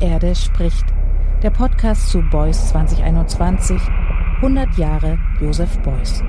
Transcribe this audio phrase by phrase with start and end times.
[0.00, 0.86] Erde spricht.
[1.42, 3.78] Der Podcast zu Beuys 2021.
[4.36, 6.22] 100 Jahre Josef Beuys.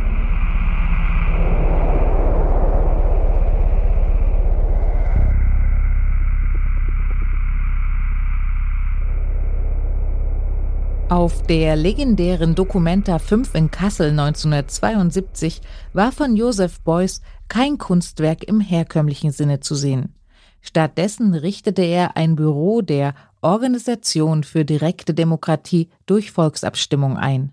[11.07, 15.61] Auf der legendären Documenta 5 in Kassel 1972
[15.93, 20.13] war von Josef Beuys kein Kunstwerk im herkömmlichen Sinne zu sehen.
[20.61, 27.51] Stattdessen richtete er ein Büro der Organisation für direkte Demokratie durch Volksabstimmung ein.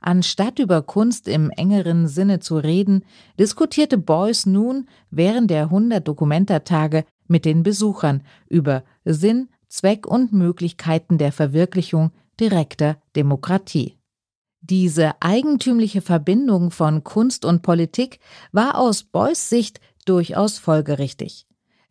[0.00, 3.04] Anstatt über Kunst im engeren Sinne zu reden,
[3.38, 11.18] diskutierte Beuys nun während der 100 Dokumentartage mit den Besuchern über Sinn, Zweck und Möglichkeiten
[11.18, 13.98] der Verwirklichung direkter Demokratie.
[14.62, 18.20] Diese eigentümliche Verbindung von Kunst und Politik
[18.52, 21.46] war aus Beuys Sicht durchaus folgerichtig.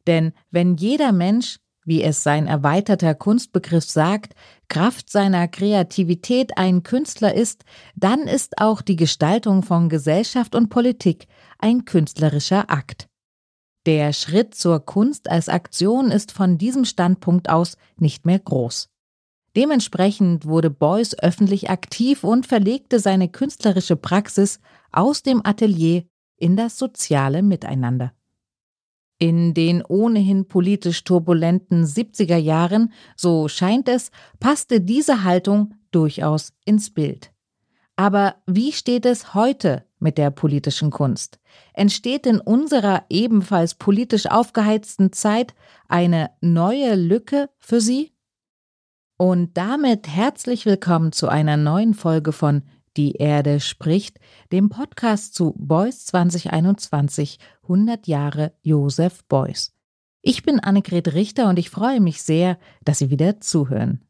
[0.08, 4.36] Denn wenn jeder Mensch, wie es sein erweiterter Kunstbegriff sagt,
[4.68, 11.26] Kraft seiner Kreativität ein Künstler ist, dann ist auch die Gestaltung von Gesellschaft und Politik
[11.58, 13.10] ein künstlerischer Akt.
[13.88, 18.90] Der Schritt zur Kunst als Aktion ist von diesem Standpunkt aus nicht mehr groß.
[19.56, 24.60] Dementsprechend wurde Beuys öffentlich aktiv und verlegte seine künstlerische Praxis
[24.92, 26.04] aus dem Atelier
[26.38, 28.14] in das soziale Miteinander.
[29.22, 36.90] In den ohnehin politisch turbulenten 70er Jahren, so scheint es, passte diese Haltung durchaus ins
[36.90, 37.34] Bild.
[37.98, 41.38] Aber wie steht es heute mit der politischen Kunst?
[41.74, 45.54] Entsteht in unserer ebenfalls politisch aufgeheizten Zeit
[45.90, 48.14] eine neue Lücke für sie?
[49.18, 52.64] Und damit herzlich willkommen zu einer neuen Folge von
[53.00, 54.20] die Erde spricht,
[54.52, 59.74] dem Podcast zu Beuys 2021 100 Jahre Josef Beuys.
[60.22, 64.02] Ich bin Annegret Richter und ich freue mich sehr, dass Sie wieder zuhören.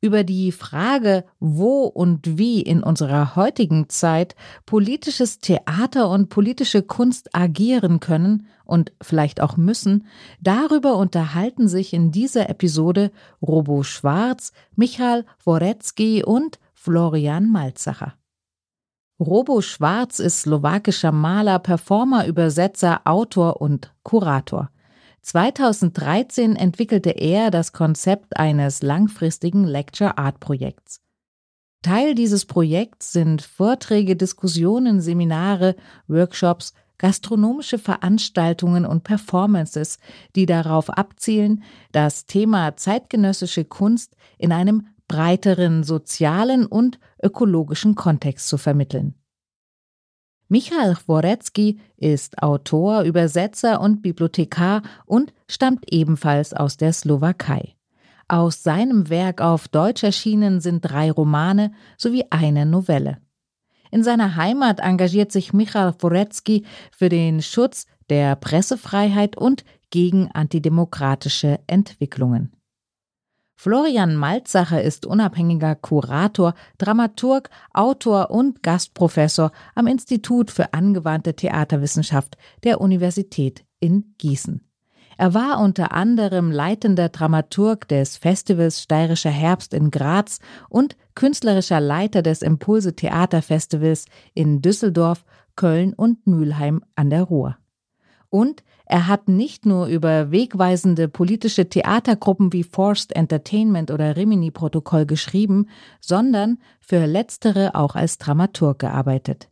[0.00, 7.34] Über die Frage, wo und wie in unserer heutigen Zeit politisches Theater und politische Kunst
[7.34, 10.06] agieren können und vielleicht auch müssen,
[10.40, 13.10] darüber unterhalten sich in dieser Episode
[13.40, 18.14] Robo Schwarz, Michael Worecki und Florian Malzacher.
[19.20, 24.68] Robo Schwarz ist slowakischer Maler, Performer, Übersetzer, Autor und Kurator.
[25.20, 31.00] 2013 entwickelte er das Konzept eines langfristigen Lecture Art Projekts.
[31.82, 35.76] Teil dieses Projekts sind Vorträge, Diskussionen, Seminare,
[36.08, 39.98] Workshops, gastronomische Veranstaltungen und Performances,
[40.34, 41.62] die darauf abzielen,
[41.92, 49.14] das Thema zeitgenössische Kunst in einem breiteren sozialen und ökologischen Kontext zu vermitteln.
[50.48, 57.74] Michael Chworecki ist Autor, Übersetzer und Bibliothekar und stammt ebenfalls aus der Slowakei.
[58.26, 63.18] Aus seinem Werk auf Deutsch erschienen sind drei Romane sowie eine Novelle.
[63.90, 71.60] In seiner Heimat engagiert sich Michael Chworecki für den Schutz der Pressefreiheit und gegen antidemokratische
[71.66, 72.56] Entwicklungen.
[73.54, 82.80] Florian Malzacher ist unabhängiger Kurator, Dramaturg, Autor und Gastprofessor am Institut für angewandte Theaterwissenschaft der
[82.80, 84.66] Universität in Gießen.
[85.18, 90.38] Er war unter anderem leitender Dramaturg des Festivals Steirischer Herbst in Graz
[90.68, 95.24] und künstlerischer Leiter des Impulse Theaterfestivals in Düsseldorf,
[95.54, 97.58] Köln und Mülheim an der Ruhr.
[98.30, 105.70] Und er hat nicht nur über wegweisende politische Theatergruppen wie Forced Entertainment oder Rimini-Protokoll geschrieben,
[106.02, 109.48] sondern für letztere auch als Dramaturg gearbeitet.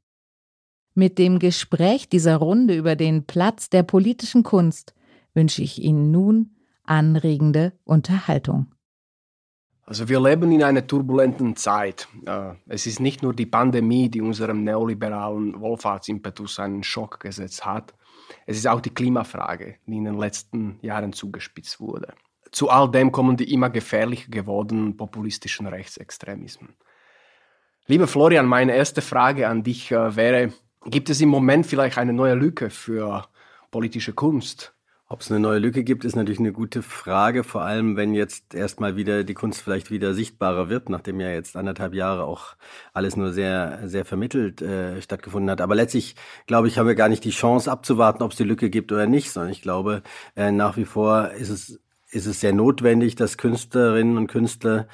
[0.92, 4.92] Mit dem Gespräch dieser Runde über den Platz der politischen Kunst
[5.32, 8.66] wünsche ich Ihnen nun anregende Unterhaltung.
[9.86, 12.08] Also wir leben in einer turbulenten Zeit.
[12.26, 17.94] Äh, es ist nicht nur die Pandemie, die unserem neoliberalen Wohlfahrtsimpetus einen Schock gesetzt hat,
[18.46, 22.14] es ist auch die Klimafrage, die in den letzten Jahren zugespitzt wurde.
[22.52, 26.74] Zu all dem kommen die immer gefährlicher gewordenen populistischen Rechtsextremismen.
[27.86, 30.52] Lieber Florian, meine erste Frage an dich äh, wäre,
[30.86, 33.26] gibt es im Moment vielleicht eine neue Lücke für
[33.70, 34.74] politische Kunst?
[35.12, 38.54] Ob es eine neue Lücke gibt, ist natürlich eine gute Frage, vor allem wenn jetzt
[38.54, 42.54] erstmal wieder die Kunst vielleicht wieder sichtbarer wird, nachdem ja jetzt anderthalb Jahre auch
[42.92, 45.62] alles nur sehr, sehr vermittelt äh, stattgefunden hat.
[45.62, 46.14] Aber letztlich,
[46.46, 49.08] glaube ich, haben wir gar nicht die Chance abzuwarten, ob es die Lücke gibt oder
[49.08, 50.04] nicht, sondern ich glaube,
[50.36, 51.80] äh, nach wie vor ist es,
[52.10, 54.86] ist es sehr notwendig, dass Künstlerinnen und Künstler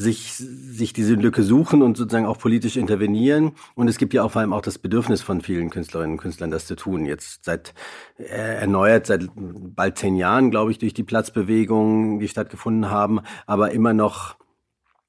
[0.00, 3.52] sich, sich diese Lücke suchen und sozusagen auch politisch intervenieren.
[3.74, 6.50] Und es gibt ja auch vor allem auch das Bedürfnis von vielen Künstlerinnen und Künstlern,
[6.50, 7.04] das zu tun.
[7.04, 7.74] Jetzt seit
[8.18, 13.72] äh, erneuert, seit bald zehn Jahren, glaube ich, durch die Platzbewegungen, die stattgefunden haben, aber
[13.72, 14.36] immer noch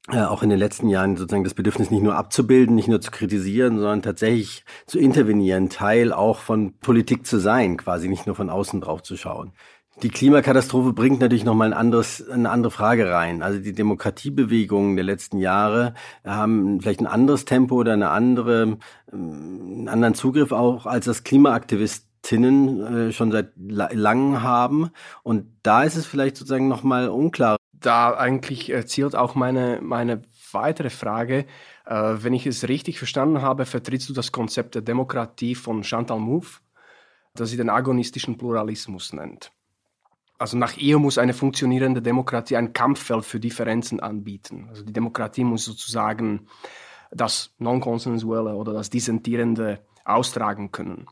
[0.09, 3.11] äh, auch in den letzten Jahren sozusagen das Bedürfnis nicht nur abzubilden, nicht nur zu
[3.11, 8.49] kritisieren, sondern tatsächlich zu intervenieren, Teil auch von Politik zu sein, quasi nicht nur von
[8.49, 9.53] außen drauf zu schauen.
[10.03, 13.43] Die Klimakatastrophe bringt natürlich nochmal ein anderes, eine andere Frage rein.
[13.43, 15.93] Also die Demokratiebewegungen der letzten Jahre
[16.25, 18.79] haben vielleicht ein anderes Tempo oder eine andere,
[19.13, 24.89] ähm, einen anderen Zugriff auch, als das Klimaaktivistinnen äh, schon seit langem haben.
[25.21, 27.57] Und da ist es vielleicht sozusagen nochmal unklar.
[27.71, 31.45] Da eigentlich zielt auch meine, meine weitere Frage.
[31.85, 36.19] Äh, wenn ich es richtig verstanden habe, vertrittst du das Konzept der Demokratie von Chantal
[36.19, 36.61] Mouffe,
[37.35, 39.51] das sie den agonistischen Pluralismus nennt.
[40.41, 44.65] Also nach ihr muss eine funktionierende Demokratie ein Kampffeld für Differenzen anbieten.
[44.69, 46.47] Also die Demokratie muss sozusagen
[47.11, 51.05] das Non-Konsensuelle oder das Dissentierende austragen können.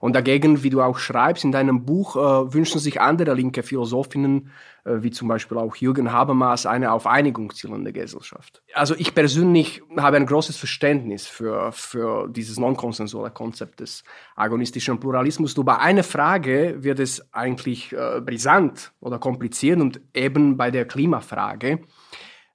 [0.00, 4.50] Und dagegen, wie du auch schreibst in deinem Buch, äh, wünschen sich andere linke Philosophinnen,
[4.84, 8.62] äh, wie zum Beispiel auch Jürgen Habermas, eine auf Einigung zielende Gesellschaft.
[8.74, 14.04] Also ich persönlich habe ein großes Verständnis für, für dieses non-konsensuale Konzept des
[14.36, 15.56] agonistischen Pluralismus.
[15.56, 20.86] Nur bei einer Frage wird es eigentlich äh, brisant oder kompliziert und eben bei der
[20.86, 21.80] Klimafrage.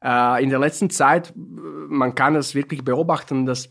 [0.03, 3.69] Äh, in der letzten Zeit, äh, man kann es wirklich beobachten, dass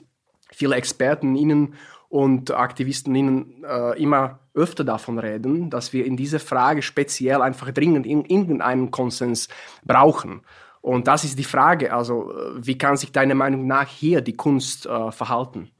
[0.52, 1.74] viele Experten Ihnen
[2.10, 8.04] und Aktivisten äh, immer öfter davon reden, dass wir in dieser Frage speziell einfach dringend
[8.04, 9.48] in, irgendeinen Konsens
[9.84, 10.42] brauchen.
[10.80, 14.36] Und das ist die Frage, also äh, wie kann sich deiner Meinung nach hier die
[14.36, 15.70] Kunst äh, verhalten?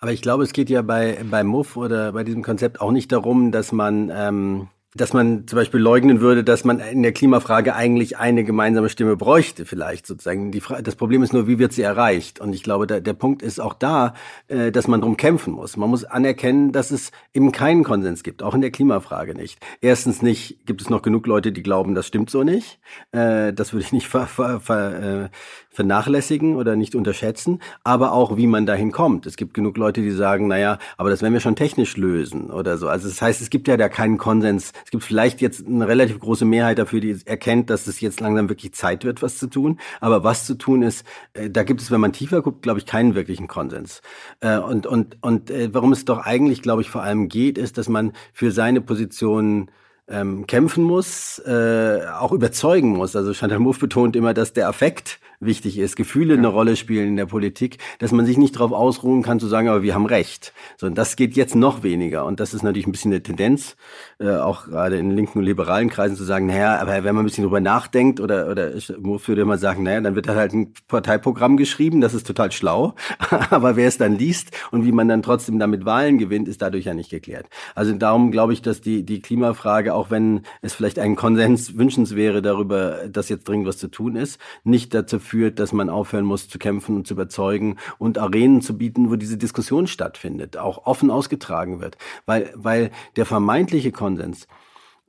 [0.00, 3.10] Aber ich glaube, es geht ja bei, bei MUF oder bei diesem Konzept auch nicht
[3.10, 7.74] darum, dass man ähm, dass man zum Beispiel leugnen würde, dass man in der Klimafrage
[7.74, 10.52] eigentlich eine gemeinsame Stimme bräuchte, vielleicht sozusagen.
[10.52, 12.40] Die das Problem ist nur, wie wird sie erreicht?
[12.40, 14.14] Und ich glaube, da, der Punkt ist auch da,
[14.48, 15.76] äh, dass man drum kämpfen muss.
[15.76, 19.58] Man muss anerkennen, dass es eben keinen Konsens gibt, auch in der Klimafrage nicht.
[19.80, 22.78] Erstens nicht, gibt es noch genug Leute, die glauben, das stimmt so nicht.
[23.12, 25.28] Äh, das würde ich nicht ver, ver, ver, äh,
[25.74, 29.26] vernachlässigen oder nicht unterschätzen, aber auch, wie man dahin kommt.
[29.26, 32.78] Es gibt genug Leute, die sagen, naja, aber das werden wir schon technisch lösen oder
[32.78, 32.88] so.
[32.88, 34.72] Also das heißt, es gibt ja da keinen Konsens.
[34.84, 38.48] Es gibt vielleicht jetzt eine relativ große Mehrheit dafür, die erkennt, dass es jetzt langsam
[38.48, 39.80] wirklich Zeit wird, was zu tun.
[40.00, 42.86] Aber was zu tun ist, äh, da gibt es, wenn man tiefer guckt, glaube ich,
[42.86, 44.02] keinen wirklichen Konsens.
[44.40, 47.78] Äh, und, und, und äh, warum es doch eigentlich, glaube ich, vor allem geht, ist,
[47.78, 49.70] dass man für seine Position
[50.08, 53.16] ähm, kämpfen muss, äh, auch überzeugen muss.
[53.16, 56.38] Also Chantal Mouffe betont immer, dass der Affekt wichtig ist, Gefühle ja.
[56.38, 59.68] eine Rolle spielen in der Politik, dass man sich nicht darauf ausruhen kann zu sagen,
[59.68, 60.52] aber wir haben recht.
[60.76, 62.24] Sondern das geht jetzt noch weniger.
[62.24, 63.76] Und das ist natürlich ein bisschen eine Tendenz,
[64.18, 67.26] äh, auch gerade in linken und liberalen Kreisen zu sagen, naja, aber wenn man ein
[67.26, 71.56] bisschen drüber nachdenkt oder, oder ich würde immer sagen, naja, dann wird halt ein Parteiprogramm
[71.56, 72.94] geschrieben, das ist total schlau.
[73.50, 76.86] aber wer es dann liest und wie man dann trotzdem damit Wahlen gewinnt, ist dadurch
[76.86, 77.46] ja nicht geklärt.
[77.74, 82.14] Also darum glaube ich, dass die, die Klimafrage, auch wenn es vielleicht einen Konsens wünschens
[82.14, 86.24] wäre darüber, dass jetzt dringend was zu tun ist, nicht dazu führt, dass man aufhören
[86.24, 90.86] muss zu kämpfen und zu überzeugen und Arenen zu bieten, wo diese Diskussion stattfindet, auch
[90.86, 91.96] offen ausgetragen wird.
[92.26, 94.46] Weil, weil der vermeintliche Konsens,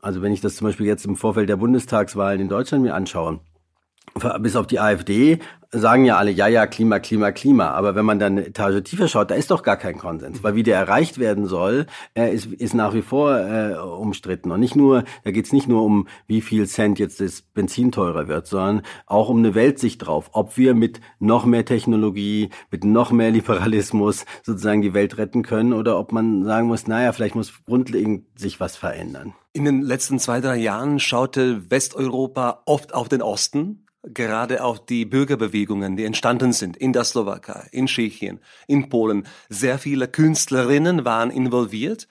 [0.01, 3.39] also wenn ich das zum Beispiel jetzt im Vorfeld der Bundestagswahlen in Deutschland mir anschaue,
[4.39, 5.39] bis auf die AfD
[5.71, 7.71] sagen ja alle, ja, ja, Klima, Klima, Klima.
[7.71, 10.43] Aber wenn man dann eine Etage tiefer schaut, da ist doch gar kein Konsens.
[10.43, 11.85] Weil wie der erreicht werden soll,
[12.15, 14.51] äh, ist, ist nach wie vor äh, umstritten.
[14.51, 18.27] Und nicht nur, da geht's nicht nur um, wie viel Cent jetzt das Benzin teurer
[18.27, 20.29] wird, sondern auch um eine Weltsicht drauf.
[20.33, 25.73] Ob wir mit noch mehr Technologie, mit noch mehr Liberalismus sozusagen die Welt retten können
[25.73, 29.33] oder ob man sagen muss, naja, vielleicht muss grundlegend sich was verändern.
[29.53, 35.05] In den letzten zwei, drei Jahren schaute Westeuropa oft auf den Osten gerade auch die
[35.05, 39.27] Bürgerbewegungen, die entstanden sind in der Slowakei, in Tschechien, in Polen.
[39.49, 42.07] Sehr viele Künstlerinnen waren involviert.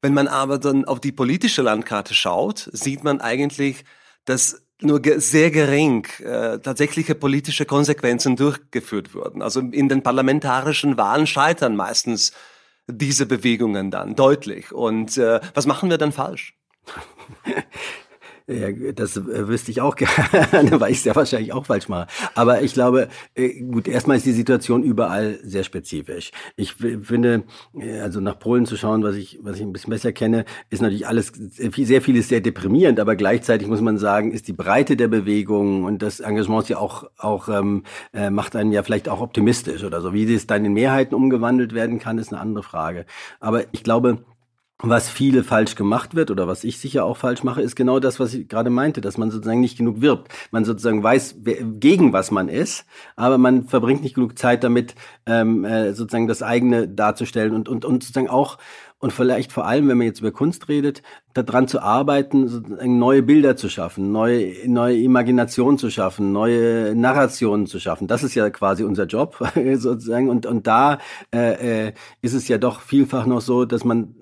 [0.00, 3.84] Wenn man aber dann auf die politische Landkarte schaut, sieht man eigentlich,
[4.24, 9.40] dass nur sehr gering äh, tatsächliche politische Konsequenzen durchgeführt wurden.
[9.40, 12.32] Also in den parlamentarischen Wahlen scheitern meistens
[12.86, 14.72] diese Bewegungen dann deutlich.
[14.72, 16.54] Und äh, was machen wir dann falsch?
[18.46, 22.08] Ja, das äh, wüsste ich auch gerne, weil ich es ja wahrscheinlich auch falsch mache.
[22.34, 26.30] Aber ich glaube, äh, gut, erstmal ist die Situation überall sehr spezifisch.
[26.54, 30.12] Ich finde, äh, also nach Polen zu schauen, was ich, was ich ein bisschen besser
[30.12, 34.52] kenne, ist natürlich alles, sehr vieles sehr deprimierend, aber gleichzeitig muss man sagen, ist die
[34.52, 39.08] Breite der Bewegung und das Engagement ja auch, auch ähm, äh, macht einen ja vielleicht
[39.08, 40.12] auch optimistisch oder so.
[40.12, 43.06] Wie das dann in Mehrheiten umgewandelt werden kann, ist eine andere Frage.
[43.40, 44.18] Aber ich glaube,
[44.82, 48.18] was viele falsch gemacht wird oder was ich sicher auch falsch mache, ist genau das,
[48.18, 50.32] was ich gerade meinte, dass man sozusagen nicht genug wirbt.
[50.50, 52.84] Man sozusagen weiß, gegen was man ist,
[53.16, 54.94] aber man verbringt nicht genug Zeit damit,
[55.26, 58.58] ähm, äh, sozusagen das eigene darzustellen und, und, und sozusagen auch
[58.98, 61.02] und vielleicht vor allem, wenn man jetzt über Kunst redet,
[61.34, 67.80] daran zu arbeiten, neue Bilder zu schaffen, neue, neue Imagination zu schaffen, neue Narrationen zu
[67.80, 68.06] schaffen.
[68.06, 69.36] Das ist ja quasi unser Job
[69.74, 70.28] sozusagen.
[70.28, 70.98] Und, und da
[71.34, 74.14] äh, äh, ist es ja doch vielfach noch so, dass man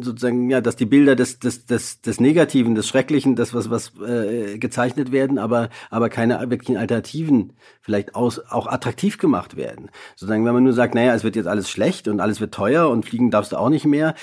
[0.00, 3.92] sozusagen, ja, dass die Bilder des, des, des, des Negativen, des Schrecklichen, das, was, was
[4.06, 9.90] äh, gezeichnet werden, aber, aber keine wirklichen Alternativen vielleicht aus, auch attraktiv gemacht werden.
[10.14, 12.88] Sozusagen, wenn man nur sagt, naja, es wird jetzt alles schlecht und alles wird teuer
[12.88, 14.14] und fliegen darfst du auch nicht mehr,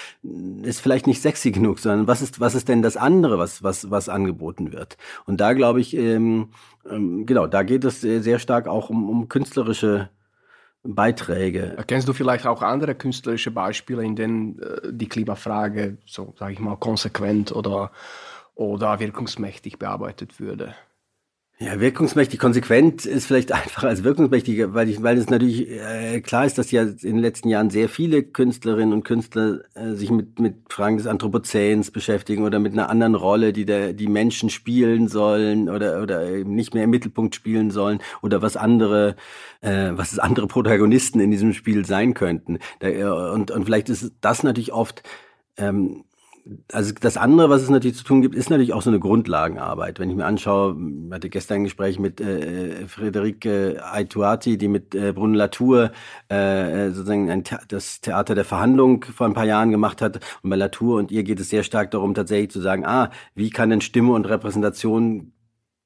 [0.63, 3.89] ist vielleicht nicht sexy genug, sondern was ist, was ist denn das andere, was, was,
[3.89, 4.97] was angeboten wird?
[5.25, 6.49] Und da glaube ich, ähm,
[6.89, 10.09] ähm, genau, da geht es sehr stark auch um, um künstlerische
[10.83, 11.77] Beiträge.
[11.87, 16.59] Kennst du vielleicht auch andere künstlerische Beispiele, in denen äh, die Klimafrage, so sage ich
[16.59, 17.91] mal, konsequent oder,
[18.55, 20.75] oder wirkungsmächtig bearbeitet würde?
[21.59, 26.45] Ja, wirkungsmächtig, konsequent ist vielleicht einfacher als wirkungsmächtig, weil ich, weil es natürlich äh, klar
[26.45, 30.39] ist, dass ja in den letzten Jahren sehr viele Künstlerinnen und Künstler äh, sich mit
[30.39, 35.07] mit Fragen des Anthropozäns beschäftigen oder mit einer anderen Rolle, die der die Menschen spielen
[35.07, 39.15] sollen oder oder eben nicht mehr im Mittelpunkt spielen sollen oder was andere
[39.61, 42.59] äh, was andere Protagonisten in diesem Spiel sein könnten.
[42.79, 45.01] Da, äh, und und vielleicht ist das natürlich oft
[45.57, 46.03] ähm,
[46.71, 49.99] also das andere, was es natürlich zu tun gibt, ist natürlich auch so eine Grundlagenarbeit.
[49.99, 50.75] Wenn ich mir anschaue,
[51.07, 55.91] ich hatte gestern ein Gespräch mit äh, Friederike Aituati, die mit äh, Bruno Latour
[56.29, 60.19] äh, sozusagen ein das Theater der Verhandlung vor ein paar Jahren gemacht hat.
[60.41, 63.49] Und bei Latour und ihr geht es sehr stark darum, tatsächlich zu sagen, ah, wie
[63.49, 65.33] kann denn Stimme und Repräsentation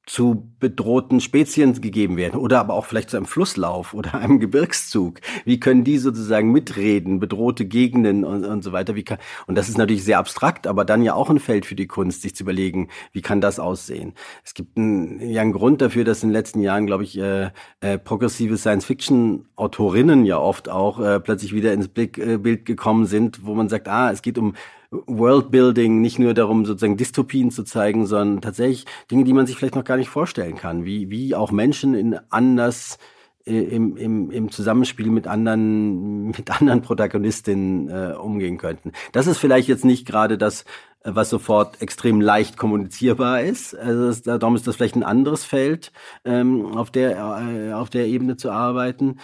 [0.05, 5.21] zu bedrohten Spezien gegeben werden oder aber auch vielleicht zu einem Flusslauf oder einem Gebirgszug.
[5.45, 8.95] Wie können die sozusagen mitreden, bedrohte Gegenden und, und so weiter?
[8.95, 11.75] Wie kann, und das ist natürlich sehr abstrakt, aber dann ja auch ein Feld für
[11.75, 14.13] die Kunst, sich zu überlegen, wie kann das aussehen?
[14.43, 17.51] Es gibt einen, ja einen Grund dafür, dass in den letzten Jahren, glaube ich, äh,
[17.79, 23.45] äh, progressive Science-Fiction-Autorinnen ja oft auch äh, plötzlich wieder ins Blick, äh, Bild gekommen sind,
[23.45, 24.55] wo man sagt, ah, es geht um
[24.91, 29.75] Worldbuilding, nicht nur darum, sozusagen Dystopien zu zeigen, sondern tatsächlich Dinge, die man sich vielleicht
[29.75, 32.97] noch gar nicht vorstellen kann, wie, wie auch Menschen in anders
[33.45, 38.91] äh, im, im, im Zusammenspiel mit anderen, mit anderen Protagonistinnen äh, umgehen könnten.
[39.13, 40.65] Das ist vielleicht jetzt nicht gerade das,
[41.03, 43.73] was sofort extrem leicht kommunizierbar ist.
[43.73, 45.93] Also das, darum ist das vielleicht ein anderes Feld,
[46.25, 49.17] ähm, auf, der, äh, auf der Ebene zu arbeiten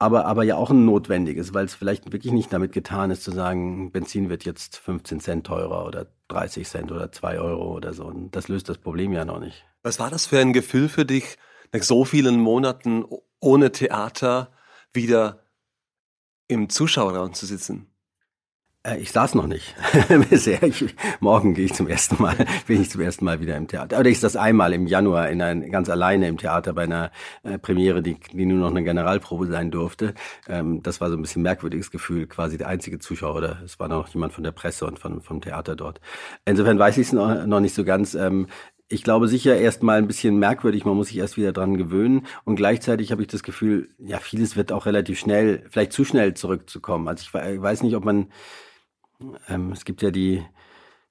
[0.00, 3.32] aber, aber ja auch ein notwendiges, weil es vielleicht wirklich nicht damit getan ist zu
[3.32, 8.06] sagen, Benzin wird jetzt 15 Cent teurer oder 30 Cent oder 2 Euro oder so.
[8.06, 9.66] Und das löst das Problem ja noch nicht.
[9.82, 11.36] Was war das für ein Gefühl für dich,
[11.72, 13.04] nach so vielen Monaten
[13.40, 14.50] ohne Theater
[14.94, 15.44] wieder
[16.48, 17.89] im Zuschauerraum zu sitzen?
[18.82, 19.74] Äh, ich saß noch nicht
[20.30, 20.62] bisher.
[20.62, 20.84] Ich,
[21.20, 22.34] morgen gehe ich zum ersten Mal,
[22.66, 23.98] bin ich zum ersten Mal wieder im Theater.
[23.98, 27.10] Oder ich saß einmal im Januar in ein, ganz alleine im Theater bei einer
[27.42, 30.14] äh, Premiere, die, die nur noch eine Generalprobe sein durfte.
[30.48, 33.88] Ähm, das war so ein bisschen merkwürdiges Gefühl, quasi der einzige Zuschauer oder es war
[33.88, 36.00] noch jemand von der Presse und von, vom Theater dort.
[36.46, 38.14] Insofern weiß ich es noch, noch nicht so ganz.
[38.14, 38.46] Ähm,
[38.92, 42.26] ich glaube sicher erst mal ein bisschen merkwürdig, man muss sich erst wieder dran gewöhnen
[42.44, 46.34] und gleichzeitig habe ich das Gefühl, ja, vieles wird auch relativ schnell, vielleicht zu schnell
[46.34, 47.06] zurückzukommen.
[47.06, 48.32] Also ich weiß nicht, ob man
[49.48, 50.42] ähm, es gibt ja die,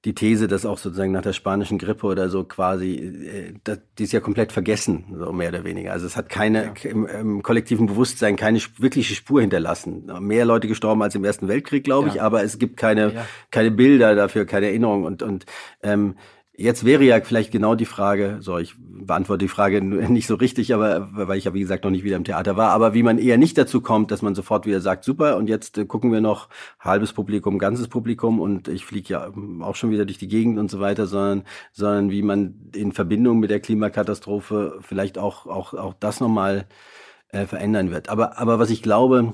[0.04, 4.12] die These, dass auch sozusagen nach der spanischen Grippe oder so quasi, äh, die ist
[4.12, 5.92] ja komplett vergessen, so mehr oder weniger.
[5.92, 6.90] Also es hat keine ja.
[6.90, 10.10] im, im, kollektiven Bewusstsein keine wirkliche Spur hinterlassen.
[10.20, 12.14] Mehr Leute gestorben als im Ersten Weltkrieg, glaube ja.
[12.14, 13.26] ich, aber es gibt keine, ja.
[13.50, 15.44] keine Bilder dafür, keine Erinnerung und, und
[15.82, 16.14] ähm,
[16.60, 20.74] Jetzt wäre ja vielleicht genau die Frage, so ich beantworte die Frage nicht so richtig,
[20.74, 23.16] aber weil ich ja wie gesagt noch nicht wieder im Theater war, aber wie man
[23.16, 26.20] eher nicht dazu kommt, dass man sofort wieder sagt, super, und jetzt äh, gucken wir
[26.20, 30.28] noch halbes Publikum, ganzes Publikum und ich fliege ja ähm, auch schon wieder durch die
[30.28, 35.46] Gegend und so weiter, sondern, sondern wie man in Verbindung mit der Klimakatastrophe vielleicht auch,
[35.46, 36.66] auch, auch das nochmal
[37.30, 38.10] äh, verändern wird.
[38.10, 39.32] Aber, aber was ich glaube,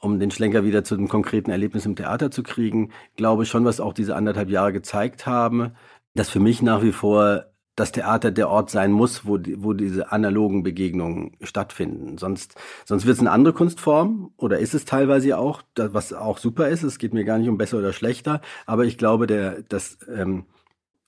[0.00, 3.78] um den Schlenker wieder zu einem konkreten Erlebnis im Theater zu kriegen, glaube schon, was
[3.78, 5.76] auch diese anderthalb Jahre gezeigt haben,
[6.14, 10.12] dass für mich nach wie vor das Theater der Ort sein muss, wo, wo diese
[10.12, 12.18] analogen Begegnungen stattfinden.
[12.18, 12.54] Sonst,
[12.84, 16.82] sonst wird es eine andere Kunstform oder ist es teilweise auch, was auch super ist.
[16.82, 20.44] Es geht mir gar nicht um besser oder schlechter, aber ich glaube, der, dass ähm,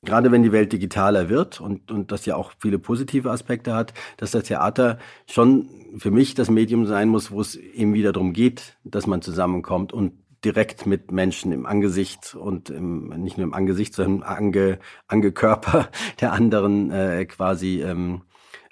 [0.04, 3.92] gerade wenn die Welt digitaler wird und, und das ja auch viele positive Aspekte hat,
[4.16, 5.68] dass das Theater schon
[5.98, 9.92] für mich das Medium sein muss, wo es eben wieder darum geht, dass man zusammenkommt
[9.92, 10.12] und
[10.44, 15.88] direkt mit Menschen im Angesicht und im, nicht nur im Angesicht, sondern im Ange, Angekörper
[16.20, 18.22] der anderen äh, quasi ähm,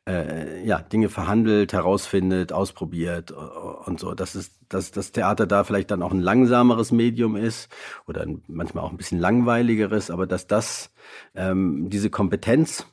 [0.07, 4.14] äh, ja, Dinge verhandelt, herausfindet, ausprobiert äh, und so.
[4.14, 7.69] Dass, es, dass das Theater da vielleicht dann auch ein langsameres Medium ist
[8.07, 10.93] oder manchmal auch ein bisschen langweiligeres, aber dass das,
[11.35, 12.87] ähm, diese Kompetenz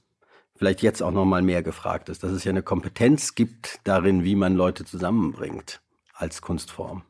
[0.55, 4.35] vielleicht jetzt auch nochmal mehr gefragt ist, dass es ja eine Kompetenz gibt darin, wie
[4.35, 5.81] man Leute zusammenbringt
[6.13, 7.03] als Kunstform.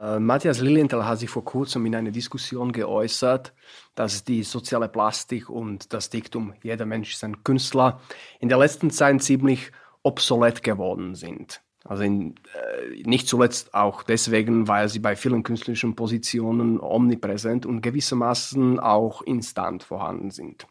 [0.00, 3.52] Äh, Matthias Lilienthal hat sich vor kurzem in einer Diskussion geäußert,
[3.94, 8.00] dass die soziale Plastik und das Diktum jeder Mensch ist ein Künstler
[8.40, 9.70] in der letzten Zeit ziemlich
[10.02, 11.60] obsolet geworden sind.
[11.84, 17.82] Also in, äh, nicht zuletzt auch deswegen, weil sie bei vielen künstlerischen Positionen omnipräsent und
[17.82, 20.66] gewissermaßen auch instant vorhanden sind.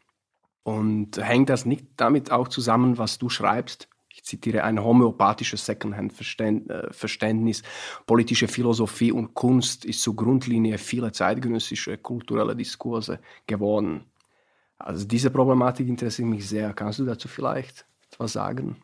[0.64, 7.64] Und hängt das nicht damit auch zusammen, was du schreibst ich zitiere, ein homöopathisches Secondhand-Verständnis.
[8.06, 14.06] Politische Philosophie und Kunst ist zur Grundlinie vieler zeitgenössischer kultureller Diskurse geworden.
[14.78, 16.74] Also diese Problematik interessiert mich sehr.
[16.74, 18.78] Kannst du dazu vielleicht etwas sagen?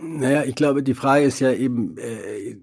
[0.00, 2.56] Naja, ich glaube, die Frage ist ja eben, äh,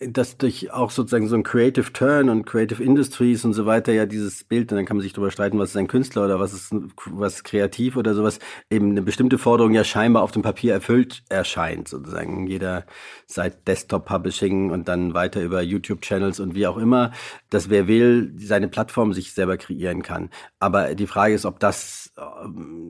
[0.00, 4.06] dass durch auch sozusagen so ein Creative Turn und Creative Industries und so weiter ja
[4.06, 6.52] dieses Bild, und dann kann man sich darüber streiten, was ist ein Künstler oder was
[6.52, 6.72] ist
[7.06, 8.38] was kreativ oder sowas,
[8.70, 12.46] eben eine bestimmte Forderung ja scheinbar auf dem Papier erfüllt erscheint, sozusagen.
[12.46, 12.86] Jeder
[13.26, 17.10] seit Desktop Publishing und dann weiter über YouTube Channels und wie auch immer,
[17.50, 20.30] dass wer will, seine Plattform sich selber kreieren kann.
[20.60, 22.12] Aber die Frage ist, ob das,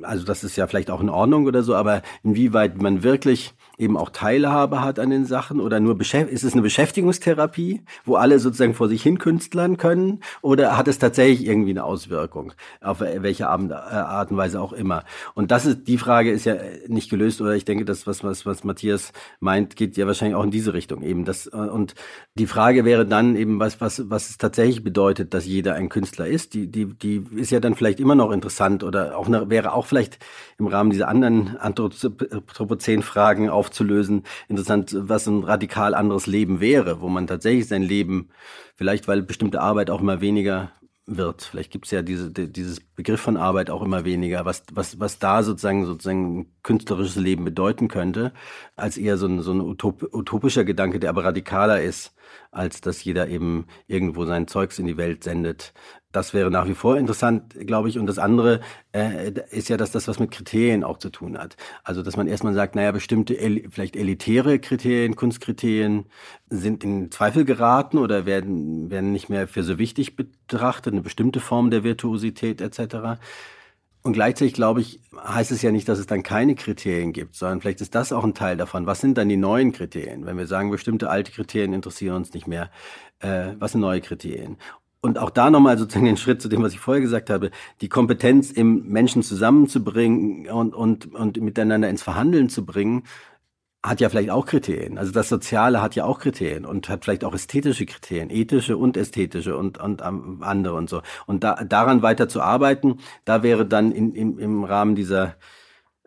[0.03, 3.97] also das ist ja vielleicht auch in Ordnung oder so, aber inwieweit man wirklich eben
[3.97, 6.63] auch Teilhabe hat an den Sachen oder nur ist es eine
[6.99, 11.85] Beschäftigungstherapie, wo alle sozusagen vor sich hin künstlern können oder hat es tatsächlich irgendwie eine
[11.85, 15.05] Auswirkung auf welche äh, Art und Weise auch immer?
[15.35, 18.47] Und das ist die Frage ist ja nicht gelöst oder ich denke, das was was
[18.47, 21.95] was Matthias meint, geht ja wahrscheinlich auch in diese Richtung eben das äh, und
[22.35, 26.27] die Frage wäre dann eben was was was es tatsächlich bedeutet, dass jeder ein Künstler
[26.27, 26.55] ist.
[26.55, 29.87] Die die die ist ja dann vielleicht immer noch interessant oder auch eine, wäre auch
[29.87, 30.19] vielleicht
[30.59, 34.23] im Rahmen dieser anderen Anthropozän-Fragen auf aufzulösen.
[34.49, 38.31] Interessant, was ein radikal anderes Leben wäre, wo man tatsächlich sein Leben,
[38.77, 40.73] vielleicht weil bestimmte Arbeit auch immer weniger
[41.09, 41.43] wird.
[41.43, 45.19] Vielleicht gibt es ja diese, dieses Begriff von Arbeit auch immer weniger, was, was, was
[45.19, 48.33] da sozusagen sozusagen ein künstlerisches Leben bedeuten könnte,
[48.77, 52.15] als eher so ein, so ein utop, utopischer Gedanke, der aber radikaler ist,
[52.51, 55.73] als dass jeder eben irgendwo sein Zeugs in die Welt sendet.
[56.11, 57.99] Das wäre nach wie vor interessant, glaube ich.
[57.99, 58.61] Und das andere
[58.93, 61.57] äh, ist ja, dass das was mit Kriterien auch zu tun hat.
[61.85, 66.07] Also, dass man erstmal sagt, naja, bestimmte el vielleicht elitäre Kriterien, Kunstkriterien
[66.49, 71.41] sind in Zweifel geraten oder werden, werden nicht mehr für so wichtig betrachtet, eine bestimmte
[71.41, 73.19] Form der Virtuosität etc.
[74.03, 77.61] Und gleichzeitig, glaube ich, heißt es ja nicht, dass es dann keine Kriterien gibt, sondern
[77.61, 78.87] vielleicht ist das auch ein Teil davon.
[78.87, 80.25] Was sind dann die neuen Kriterien?
[80.25, 82.71] Wenn wir sagen, bestimmte alte Kriterien interessieren uns nicht mehr,
[83.19, 84.57] äh, was sind neue Kriterien?
[85.01, 87.89] Und auch da nochmal sozusagen den Schritt zu dem, was ich vorher gesagt habe, die
[87.89, 93.05] Kompetenz im Menschen zusammenzubringen und, und, und miteinander ins Verhandeln zu bringen,
[93.83, 94.99] hat ja vielleicht auch Kriterien.
[94.99, 98.97] Also das Soziale hat ja auch Kriterien und hat vielleicht auch ästhetische Kriterien, ethische und
[98.97, 101.03] ästhetische und, und andere und so.
[101.27, 105.37] Und da, daran weiter zu arbeiten, da wäre dann in, in, im Rahmen dieser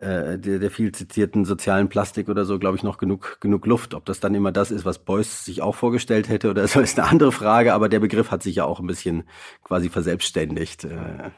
[0.02, 3.94] äh, der, der viel zitierten sozialen Plastik oder so, glaube ich, noch genug, genug Luft.
[3.94, 6.98] Ob das dann immer das ist, was Beuys sich auch vorgestellt hätte oder so, ist
[6.98, 9.24] eine andere Frage, aber der Begriff hat sich ja auch ein bisschen
[9.62, 10.84] quasi verselbstständigt.
[10.84, 11.30] Äh.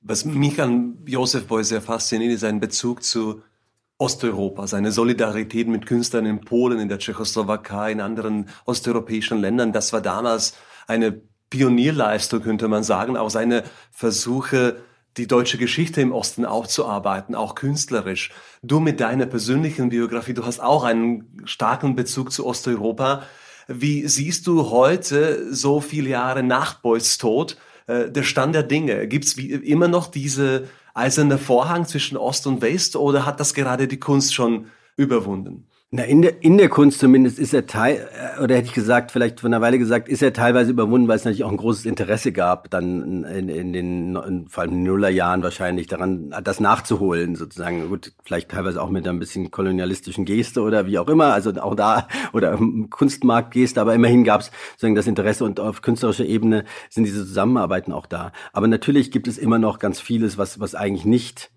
[0.00, 3.42] Was mich an Josef Beuys sehr fasziniert, ist sein Bezug zu
[3.98, 9.72] Osteuropa, seine Solidarität mit Künstlern in Polen, in der Tschechoslowakei, in anderen osteuropäischen Ländern.
[9.72, 10.56] Das war damals
[10.86, 13.16] eine Pionierleistung, könnte man sagen.
[13.16, 14.76] Auch seine Versuche,
[15.16, 18.30] die deutsche Geschichte im Osten aufzuarbeiten, auch künstlerisch.
[18.62, 23.22] Du mit deiner persönlichen Biografie, du hast auch einen starken Bezug zu Osteuropa.
[23.68, 29.06] Wie siehst du heute, so viele Jahre nach Beuys Tod, äh, der Stand der Dinge?
[29.06, 33.88] Gibt es immer noch diese eiserne Vorhang zwischen Ost und West oder hat das gerade
[33.88, 35.66] die Kunst schon überwunden?
[35.94, 39.10] Na, in der, in der Kunst zumindest ist er teil, äh, oder hätte ich gesagt,
[39.10, 41.84] vielleicht von einer Weile gesagt, ist er teilweise überwunden, weil es natürlich auch ein großes
[41.84, 46.60] Interesse gab, dann in, in den, in, vor allem in den Nullerjahren wahrscheinlich, daran, das
[46.60, 47.90] nachzuholen, sozusagen.
[47.90, 51.74] Gut, vielleicht teilweise auch mit ein bisschen kolonialistischen Geste oder wie auch immer, also auch
[51.74, 57.04] da, oder Kunstmarktgeste, aber immerhin gab es sozusagen das Interesse und auf künstlerischer Ebene sind
[57.04, 58.32] diese Zusammenarbeiten auch da.
[58.54, 61.50] Aber natürlich gibt es immer noch ganz vieles, was, was eigentlich nicht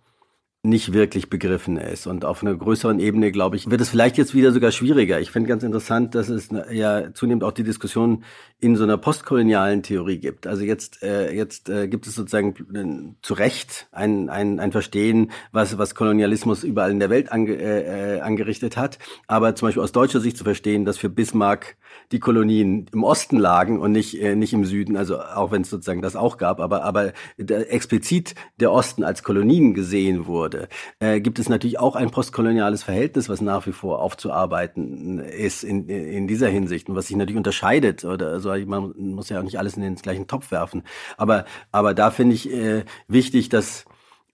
[0.65, 2.08] nicht wirklich begriffen ist.
[2.08, 5.19] Und auf einer größeren Ebene, glaube ich, wird es vielleicht jetzt wieder sogar schwieriger.
[5.19, 8.23] Ich finde ganz interessant, dass es ja zunehmend auch die Diskussion
[8.60, 10.47] in so einer postkolonialen Theorie gibt.
[10.47, 15.32] Also jetzt, äh, jetzt äh, gibt es sozusagen äh, zu Recht ein, ein, ein Verstehen,
[15.51, 18.97] was, was Kolonialismus überall in der Welt ange, äh, äh angerichtet hat.
[19.28, 21.78] Aber zum Beispiel aus deutscher Sicht zu verstehen, dass für Bismarck
[22.12, 25.69] die Kolonien im Osten lagen und nicht, äh, nicht im Süden, also auch wenn es
[25.69, 30.67] sozusagen das auch gab, aber, aber der, explizit der Osten als Kolonien gesehen wurde,
[30.99, 35.88] äh, gibt es natürlich auch ein postkoloniales Verhältnis, was nach wie vor aufzuarbeiten ist in,
[35.89, 38.05] in dieser Hinsicht und was sich natürlich unterscheidet.
[38.05, 40.84] Oder also man muss ja auch nicht alles in den gleichen Topf werfen.
[41.17, 43.86] Aber, aber da finde ich äh, wichtig, dass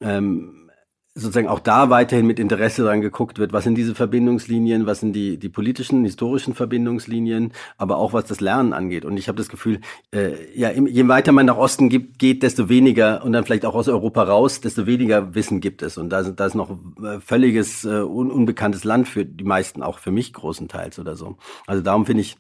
[0.01, 0.70] ähm,
[1.13, 5.13] sozusagen auch da weiterhin mit Interesse dran geguckt wird, was sind diese Verbindungslinien, was sind
[5.13, 9.03] die, die politischen, historischen Verbindungslinien, aber auch was das Lernen angeht.
[9.03, 9.81] Und ich habe das Gefühl,
[10.13, 13.75] äh, ja, je weiter man nach Osten gibt, geht, desto weniger und dann vielleicht auch
[13.75, 15.97] aus Europa raus, desto weniger Wissen gibt es.
[15.97, 16.71] Und da, da ist noch
[17.03, 21.37] äh, völliges un, unbekanntes Land für die meisten, auch für mich großenteils oder so.
[21.67, 22.37] Also darum finde ich,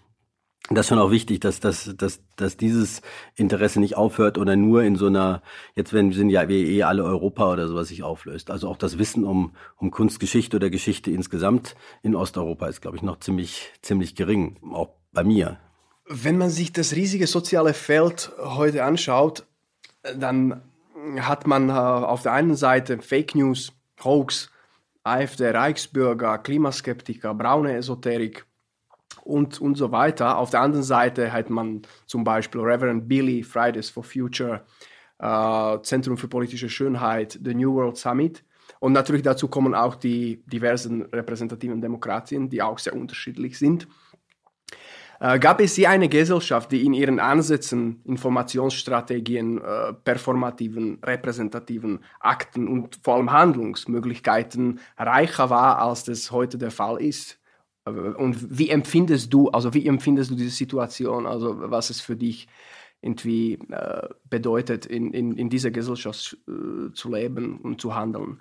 [0.69, 3.01] das ist schon auch wichtig, dass, dass, dass, dass dieses
[3.35, 5.41] Interesse nicht aufhört oder nur in so einer,
[5.75, 8.51] jetzt wenn, sind ja eh alle Europa oder sowas sich auflöst.
[8.51, 13.03] Also auch das Wissen um, um Kunstgeschichte oder Geschichte insgesamt in Osteuropa ist, glaube ich,
[13.03, 15.57] noch ziemlich, ziemlich gering, auch bei mir.
[16.07, 19.45] Wenn man sich das riesige soziale Feld heute anschaut,
[20.15, 20.61] dann
[21.19, 24.51] hat man äh, auf der einen Seite Fake News, Hoax,
[25.03, 28.45] AfD, Reichsbürger, Klimaskeptiker, braune Esoterik,
[29.23, 30.37] und, und so weiter.
[30.37, 34.65] Auf der anderen Seite hat man zum Beispiel Reverend Billy, Fridays for Future,
[35.19, 38.43] äh, Zentrum für politische Schönheit, The New World Summit.
[38.79, 43.87] Und natürlich dazu kommen auch die diversen repräsentativen Demokratien, die auch sehr unterschiedlich sind.
[45.19, 52.67] Äh, gab es je eine Gesellschaft, die in ihren Ansätzen, Informationsstrategien, äh, performativen, repräsentativen Akten
[52.67, 57.40] und vor allem Handlungsmöglichkeiten reicher war, als das heute der Fall ist?
[57.85, 62.47] Und wie empfindest du, also wie empfindest du diese Situation, also was es für dich
[63.01, 68.39] irgendwie äh, bedeutet, in, in, in dieser Gesellschaft äh, zu leben und zu handeln?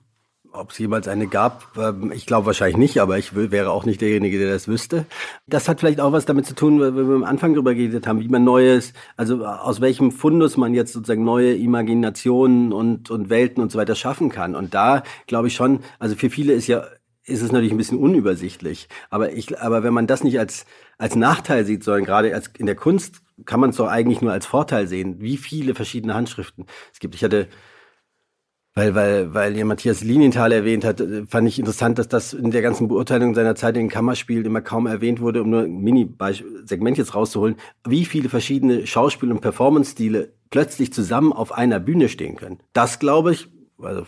[0.53, 4.01] Ob es jemals eine gab, ähm, ich glaube wahrscheinlich nicht, aber ich wäre auch nicht
[4.01, 5.07] derjenige, der das wüsste.
[5.47, 8.21] Das hat vielleicht auch was damit zu tun, weil wir am Anfang darüber geredet haben,
[8.21, 13.63] wie man Neues, also aus welchem Fundus man jetzt sozusagen neue Imaginationen und, und Welten
[13.63, 14.57] und so weiter schaffen kann.
[14.57, 16.85] Und da glaube ich schon, also für viele ist ja
[17.31, 18.89] ist es natürlich ein bisschen unübersichtlich.
[19.09, 20.67] Aber ich, aber wenn man das nicht als,
[20.99, 24.33] als Nachteil sieht, sondern gerade als in der Kunst kann man es doch eigentlich nur
[24.33, 27.15] als Vorteil sehen, wie viele verschiedene Handschriften es gibt.
[27.15, 27.49] Ich hatte,
[28.75, 32.63] weil, weil, weil ihr Matthias Linienthal erwähnt hat, fand ich interessant, dass das in der
[32.63, 36.99] ganzen Beurteilung seiner Zeit in den Kammerspielen immer kaum erwähnt wurde, um nur ein Mini-Segment
[36.99, 42.59] jetzt rauszuholen, wie viele verschiedene Schauspiel- und Performance-Stile plötzlich zusammen auf einer Bühne stehen können.
[42.73, 43.49] Das, glaube ich,
[43.83, 44.05] also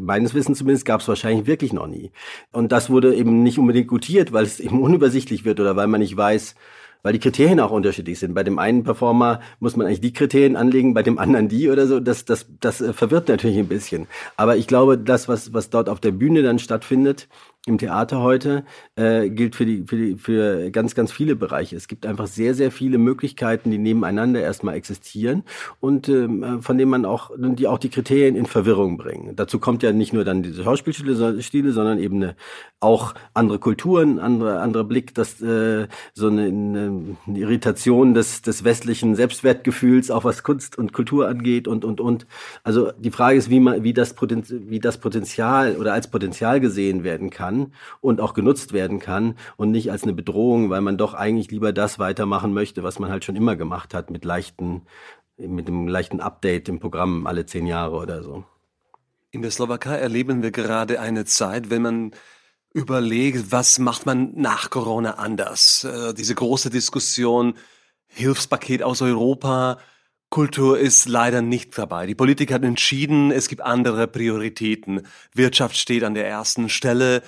[0.00, 2.10] meines Wissens zumindest gab es wahrscheinlich wirklich noch nie.
[2.52, 6.00] Und das wurde eben nicht unbedingt gutiert, weil es eben unübersichtlich wird oder weil man
[6.00, 6.54] nicht weiß,
[7.02, 8.34] weil die Kriterien auch unterschiedlich sind.
[8.34, 11.86] Bei dem einen Performer muss man eigentlich die Kriterien anlegen, bei dem anderen die oder
[11.86, 12.00] so.
[12.00, 14.08] Das, das, das äh, verwirrt natürlich ein bisschen.
[14.36, 17.28] Aber ich glaube, das, was, was dort auf der Bühne dann stattfindet,
[17.66, 21.74] im Theater heute äh, gilt für die für die für ganz ganz viele Bereiche.
[21.74, 25.42] Es gibt einfach sehr sehr viele Möglichkeiten, die nebeneinander erstmal existieren
[25.80, 29.34] und ähm, äh, von denen man auch die auch die Kriterien in Verwirrung bringen.
[29.34, 32.36] Dazu kommt ja nicht nur dann diese Schauspielstile, Stile, sondern eben eine,
[32.78, 39.16] auch andere Kulturen, andere andere Blick, dass äh, so eine, eine Irritation des des westlichen
[39.16, 42.28] Selbstwertgefühls auch was Kunst und Kultur angeht und und und.
[42.62, 46.60] Also die Frage ist, wie man wie das Potenzial, wie das Potenzial oder als Potenzial
[46.60, 50.80] gesehen werden kann kann und auch genutzt werden kann und nicht als eine Bedrohung, weil
[50.80, 54.24] man doch eigentlich lieber das weitermachen möchte, was man halt schon immer gemacht hat, mit
[54.24, 54.82] leichten,
[55.36, 58.44] mit einem leichten Update im Programm alle zehn Jahre oder so.
[59.30, 62.12] In der Slowakei erleben wir gerade eine Zeit, wenn man
[62.72, 65.84] überlegt, was macht man nach Corona anders?
[65.84, 67.54] Äh, diese große Diskussion,
[68.06, 69.78] Hilfspaket aus Europa,
[70.30, 72.06] Kultur ist leider nicht dabei.
[72.06, 75.02] Die Politik hat entschieden, es gibt andere Prioritäten.
[75.32, 77.22] Wirtschaft steht an der ersten Stelle.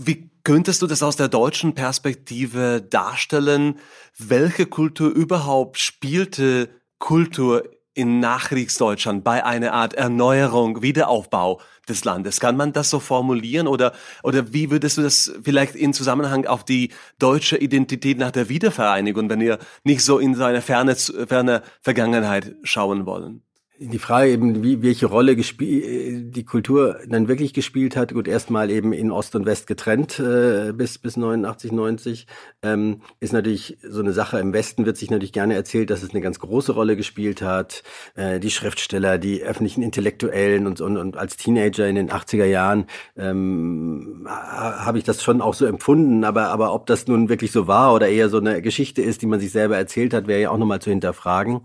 [0.00, 3.80] Wie könntest du das aus der deutschen Perspektive darstellen?
[4.16, 6.68] Welche Kultur überhaupt spielte
[7.00, 12.38] Kultur in Nachkriegsdeutschland bei einer Art Erneuerung, Wiederaufbau des Landes?
[12.38, 16.64] Kann man das so formulieren oder, oder wie würdest du das vielleicht in Zusammenhang auf
[16.64, 22.54] die deutsche Identität nach der Wiedervereinigung, wenn ihr nicht so in seine ferne, ferne Vergangenheit
[22.62, 23.42] schauen wollen?
[23.80, 28.92] Die Frage eben, wie, welche Rolle die Kultur dann wirklich gespielt hat, gut, erstmal eben
[28.92, 32.26] in Ost und West getrennt äh, bis, bis 89, 90,
[32.62, 34.40] ähm, ist natürlich so eine Sache.
[34.40, 37.84] Im Westen wird sich natürlich gerne erzählt, dass es eine ganz große Rolle gespielt hat.
[38.16, 42.86] Äh, die Schriftsteller, die öffentlichen Intellektuellen und, und, und als Teenager in den 80er Jahren
[43.16, 46.24] ähm, habe ich das schon auch so empfunden.
[46.24, 49.26] Aber, aber ob das nun wirklich so war oder eher so eine Geschichte ist, die
[49.26, 51.60] man sich selber erzählt hat, wäre ja auch nochmal zu hinterfragen.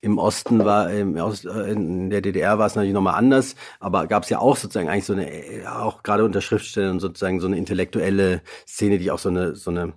[0.00, 4.06] Im Osten war, im Ost, äh, in der DDR war es natürlich nochmal anders, aber
[4.06, 7.46] gab es ja auch sozusagen eigentlich so eine, äh, auch gerade unter Schriftstellern sozusagen so
[7.46, 9.94] eine intellektuelle Szene, die auch so eine, so eine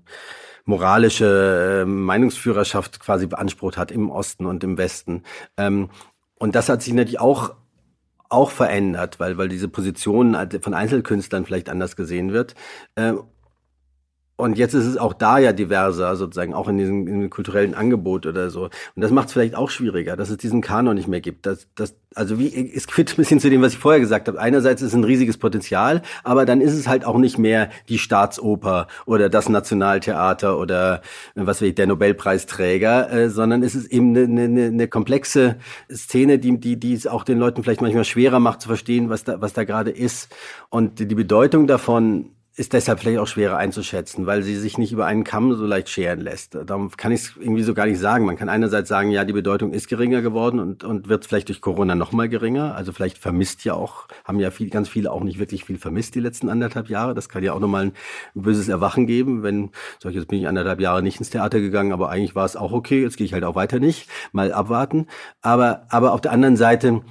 [0.65, 5.23] moralische äh, Meinungsführerschaft quasi beansprucht hat im Osten und im Westen.
[5.57, 5.89] Ähm,
[6.35, 7.55] und das hat sich natürlich auch
[8.29, 12.55] auch verändert, weil, weil diese Position von Einzelkünstlern vielleicht anders gesehen wird.
[14.35, 17.75] Und jetzt ist es auch da ja diverser, sozusagen, auch in diesem, in diesem kulturellen
[17.75, 18.63] Angebot oder so.
[18.63, 21.45] Und das macht es vielleicht auch schwieriger, dass es diesen Kanon nicht mehr gibt.
[21.45, 24.39] Das, das, also wie, es führt ein bisschen zu dem, was ich vorher gesagt habe.
[24.39, 27.99] Einerseits ist es ein riesiges Potenzial, aber dann ist es halt auch nicht mehr die
[27.99, 31.03] Staatsoper oder das Nationaltheater oder
[31.35, 35.57] was weiß ich, der Nobelpreisträger, äh, sondern es ist eben eine, eine, eine komplexe
[35.91, 39.23] Szene, die, die, die es auch den Leuten vielleicht manchmal schwerer macht zu verstehen, was
[39.23, 40.35] da, was da gerade ist.
[40.69, 45.07] Und die Bedeutung davon ist deshalb vielleicht auch schwerer einzuschätzen, weil sie sich nicht über
[45.07, 46.55] einen Kamm so leicht scheren lässt.
[46.65, 48.25] Darum kann ich es irgendwie so gar nicht sagen.
[48.25, 51.61] Man kann einerseits sagen, ja, die Bedeutung ist geringer geworden und, und wird vielleicht durch
[51.61, 52.75] Corona noch mal geringer.
[52.75, 56.13] Also vielleicht vermisst ja auch, haben ja viel, ganz viele auch nicht wirklich viel vermisst
[56.13, 57.15] die letzten anderthalb Jahre.
[57.15, 57.93] Das kann ja auch nochmal ein
[58.35, 61.91] böses Erwachen geben, wenn, sag ich, jetzt bin ich anderthalb Jahre nicht ins Theater gegangen,
[61.91, 64.07] aber eigentlich war es auch okay, jetzt gehe ich halt auch weiter nicht.
[64.31, 65.07] Mal abwarten.
[65.41, 67.01] Aber, aber auf der anderen Seite,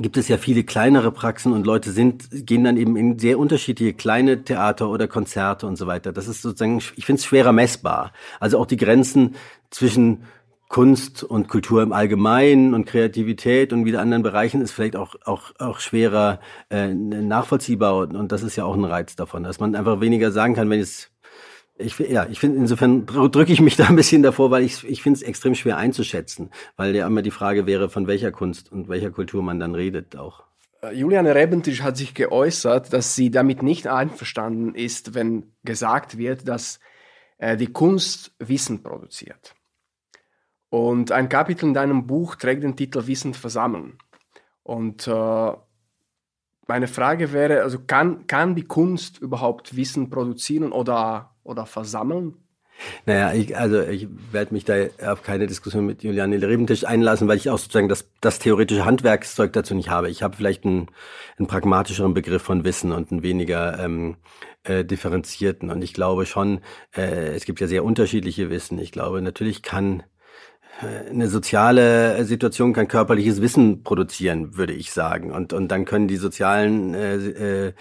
[0.00, 3.94] gibt es ja viele kleinere Praxen und Leute sind, gehen dann eben in sehr unterschiedliche
[3.94, 6.12] kleine Theater oder Konzerte und so weiter.
[6.12, 8.12] Das ist sozusagen, ich finde es schwerer messbar.
[8.40, 9.36] Also auch die Grenzen
[9.70, 10.24] zwischen
[10.68, 15.52] Kunst und Kultur im Allgemeinen und Kreativität und wieder anderen Bereichen ist vielleicht auch, auch,
[15.60, 17.96] auch schwerer äh, nachvollziehbar.
[17.96, 20.68] Und, und das ist ja auch ein Reiz davon, dass man einfach weniger sagen kann,
[20.70, 21.13] wenn es
[21.76, 25.02] ich, ja, ich finde, insofern drücke ich mich da ein bisschen davor, weil ich, ich
[25.02, 28.88] finde es extrem schwer einzuschätzen, weil ja immer die Frage wäre, von welcher Kunst und
[28.88, 30.44] welcher Kultur man dann redet auch.
[30.82, 36.46] Äh, Juliane Rebentisch hat sich geäußert, dass sie damit nicht einverstanden ist, wenn gesagt wird,
[36.46, 36.78] dass
[37.38, 39.54] äh, die Kunst Wissen produziert.
[40.70, 43.98] Und ein Kapitel in deinem Buch trägt den Titel Wissen versammeln.
[44.62, 45.52] Und äh,
[46.66, 52.34] meine Frage wäre, also kann, kann die Kunst überhaupt Wissen produzieren oder oder versammeln?
[53.06, 54.74] Naja, ich, also ich werde mich da
[55.06, 59.52] auf keine Diskussion mit Juliane Rebentisch einlassen, weil ich auch sozusagen das, das theoretische Handwerkszeug
[59.52, 60.10] dazu nicht habe.
[60.10, 60.88] Ich habe vielleicht einen,
[61.38, 64.16] einen pragmatischeren Begriff von Wissen und einen weniger ähm,
[64.64, 65.70] äh, differenzierten.
[65.70, 66.60] Und ich glaube schon,
[66.96, 68.78] äh, es gibt ja sehr unterschiedliche Wissen.
[68.78, 70.02] Ich glaube, natürlich kann
[70.80, 75.30] eine soziale Situation kann körperliches Wissen produzieren, würde ich sagen.
[75.30, 77.72] Und, und dann können die sozialen äh, äh,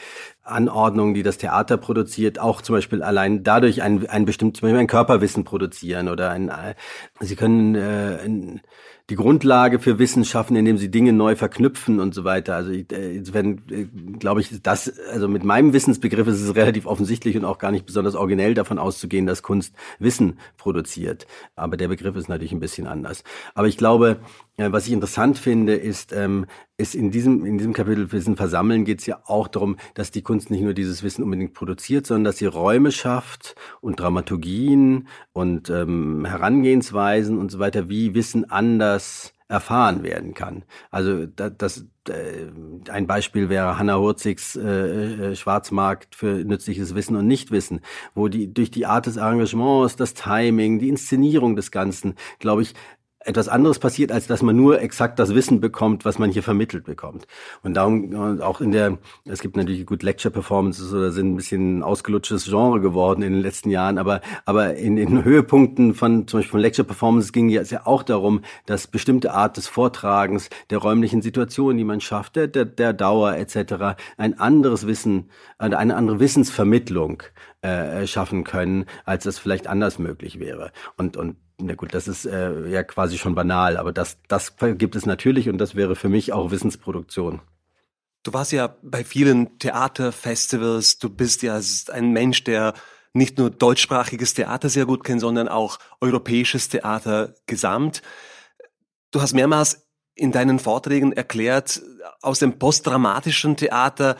[0.43, 4.81] Anordnungen, die das Theater produziert, auch zum Beispiel allein dadurch ein, ein bestimmtes, zum Beispiel
[4.81, 6.75] ein Körperwissen produzieren oder ein, äh,
[7.21, 8.61] sie können äh, ein,
[9.09, 12.55] die Grundlage für Wissen schaffen, indem sie Dinge neu verknüpfen und so weiter.
[12.55, 13.85] Also äh, insofern äh,
[14.17, 17.85] glaube ich, das, also mit meinem Wissensbegriff ist es relativ offensichtlich und auch gar nicht
[17.85, 21.27] besonders originell davon auszugehen, dass Kunst Wissen produziert.
[21.55, 23.23] Aber der Begriff ist natürlich ein bisschen anders.
[23.55, 24.19] Aber ich glaube,
[24.52, 26.45] äh, was ich interessant finde, ist, ähm,
[26.77, 30.21] ist in diesem, in diesem Kapitel Wissen versammeln geht es ja auch darum, dass die
[30.21, 35.69] Kunst nicht nur dieses Wissen unbedingt produziert, sondern dass sie Räume schafft und Dramaturgien und
[35.69, 40.63] ähm, Herangehensweisen und so weiter, wie Wissen anders erfahren werden kann.
[40.89, 42.47] Also das, das äh,
[42.89, 47.81] ein Beispiel wäre Hannah Hurzigs äh, äh, Schwarzmarkt für nützliches Wissen und Nichtwissen,
[48.15, 52.73] wo die durch die Art des Engagements, das Timing, die Inszenierung des Ganzen, glaube ich,
[53.25, 56.83] etwas anderes passiert, als dass man nur exakt das Wissen bekommt, was man hier vermittelt
[56.83, 57.27] bekommt.
[57.61, 62.45] Und darum auch in der, es gibt natürlich gut Lecture-Performances oder sind ein bisschen ausgelutschtes
[62.45, 66.59] Genre geworden in den letzten Jahren, aber, aber in den Höhepunkten von, zum Beispiel von
[66.59, 71.83] Lecture-Performances ging es ja auch darum, dass bestimmte Art des Vortragens, der räumlichen Situation, die
[71.83, 77.23] man schafft, der, der, der Dauer etc., ein anderes Wissen, eine andere Wissensvermittlung
[77.61, 80.71] äh, schaffen können, als das vielleicht anders möglich wäre.
[80.97, 84.95] Und, und na gut, das ist äh, ja quasi schon banal, aber das, das gibt
[84.95, 87.41] es natürlich und das wäre für mich auch Wissensproduktion.
[88.23, 91.59] Du warst ja bei vielen Theaterfestivals, du bist ja
[91.91, 92.73] ein Mensch, der
[93.13, 98.01] nicht nur deutschsprachiges Theater sehr gut kennt, sondern auch europäisches Theater gesamt.
[99.11, 101.81] Du hast mehrmals in deinen Vorträgen erklärt,
[102.21, 104.15] aus dem postdramatischen Theater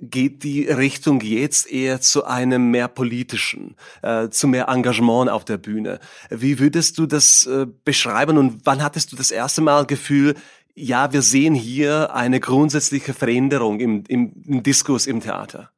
[0.00, 5.58] geht die Richtung jetzt eher zu einem mehr politischen, äh, zu mehr Engagement auf der
[5.58, 6.00] Bühne.
[6.30, 10.34] Wie würdest du das äh, beschreiben und wann hattest du das erste Mal Gefühl,
[10.74, 15.70] ja, wir sehen hier eine grundsätzliche Veränderung im, im, im Diskurs im Theater?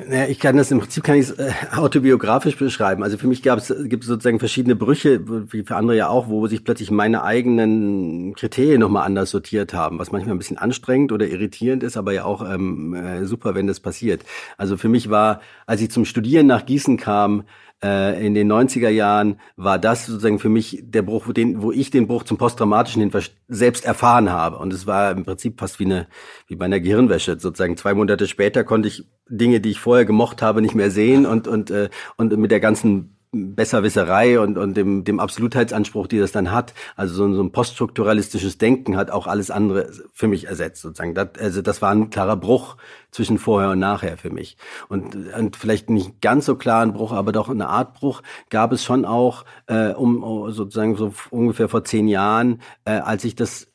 [0.00, 3.02] Naja, ich kann das im Prinzip kann ich äh, autobiografisch beschreiben.
[3.02, 6.46] Also für mich gab es gibt sozusagen verschiedene Brüche, wie für andere ja auch, wo
[6.46, 11.26] sich plötzlich meine eigenen Kriterien nochmal anders sortiert haben, was manchmal ein bisschen anstrengend oder
[11.26, 14.24] irritierend ist, aber ja auch ähm, äh, super, wenn das passiert.
[14.56, 17.42] Also für mich war, als ich zum Studieren nach Gießen kam,
[17.82, 21.72] äh, in den 90er Jahren war das sozusagen für mich der Bruch, wo, den, wo
[21.72, 24.58] ich den Bruch zum Posttraumatischen hin selbst erfahren habe.
[24.58, 26.06] Und es war im Prinzip fast wie, eine,
[26.46, 27.38] wie bei einer Gehirnwäsche.
[27.38, 31.26] Sozusagen zwei Monate später konnte ich Dinge, die ich vorher gemocht habe, nicht mehr sehen
[31.26, 36.32] und, und, äh, und mit der ganzen Besserwisserei und, und dem, dem Absolutheitsanspruch, die das
[36.32, 40.80] dann hat, also so, so ein poststrukturalistisches Denken hat auch alles andere für mich ersetzt
[40.82, 41.14] sozusagen.
[41.14, 42.76] Das, also das war ein klarer Bruch
[43.10, 44.56] zwischen vorher und nachher für mich.
[44.88, 48.72] Und, und vielleicht nicht ganz so klar ein Bruch, aber doch eine Art Bruch gab
[48.72, 53.68] es schon auch äh, um sozusagen so ungefähr vor zehn Jahren, äh, als ich das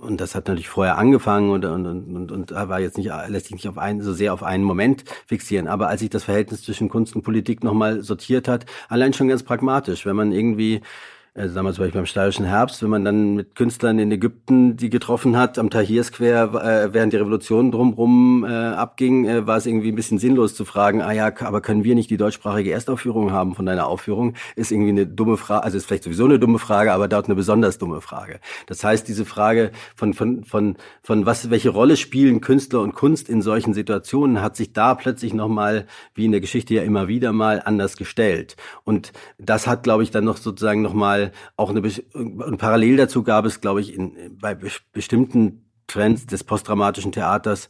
[0.00, 3.54] und das hat natürlich vorher angefangen und, und, und, und war jetzt nicht, lässt sich
[3.54, 5.66] nicht auf einen, so sehr auf einen Moment fixieren.
[5.68, 9.42] Aber als sich das Verhältnis zwischen Kunst und Politik nochmal sortiert hat, allein schon ganz
[9.42, 10.82] pragmatisch, wenn man irgendwie
[11.36, 14.88] also damals war ich beim Steirischen Herbst, wenn man dann mit Künstlern in Ägypten die
[14.88, 19.66] getroffen hat, am Tahir Square, äh, während die Revolution drumherum äh, abging, äh, war es
[19.66, 23.32] irgendwie ein bisschen sinnlos zu fragen, ah ja, aber können wir nicht die deutschsprachige Erstaufführung
[23.32, 24.34] haben von deiner Aufführung?
[24.54, 27.34] Ist irgendwie eine dumme Frage, also ist vielleicht sowieso eine dumme Frage, aber dort eine
[27.34, 28.40] besonders dumme Frage.
[28.66, 33.28] Das heißt, diese Frage von, von, von, von was, welche Rolle spielen Künstler und Kunst
[33.28, 37.32] in solchen Situationen, hat sich da plötzlich nochmal, wie in der Geschichte ja immer wieder
[37.32, 38.56] mal, anders gestellt.
[38.84, 41.25] Und das hat, glaube ich, dann noch sozusagen nochmal
[41.56, 41.82] auch eine,
[42.14, 44.56] und parallel dazu gab es, glaube ich, in, bei
[44.92, 47.68] bestimmten Trends des postdramatischen Theaters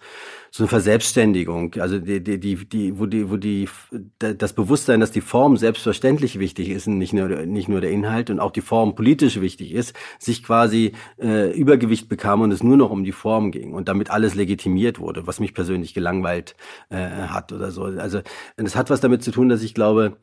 [0.50, 3.68] so eine Verselbstständigung, also die, die, die, die, wo die, wo die,
[4.18, 8.30] das Bewusstsein, dass die Form selbstverständlich wichtig ist und nicht nur, nicht nur der Inhalt
[8.30, 12.78] und auch die Form politisch wichtig ist, sich quasi äh, Übergewicht bekam und es nur
[12.78, 16.56] noch um die Form ging und damit alles legitimiert wurde, was mich persönlich gelangweilt
[16.88, 17.84] äh, hat oder so.
[17.84, 18.22] Also
[18.56, 20.16] es hat was damit zu tun, dass ich glaube,